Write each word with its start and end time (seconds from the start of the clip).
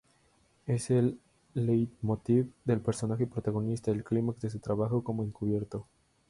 Es 0.65 0.89
el 0.89 1.19
"leitmotiv" 1.53 2.51
del 2.65 2.81
personaje 2.81 3.27
protagonista, 3.27 3.91
el 3.91 4.03
clímax 4.03 4.39
de 4.41 4.49
su 4.49 4.57
trabajo 4.57 5.03
como 5.03 5.21
encubierto. 5.23 5.85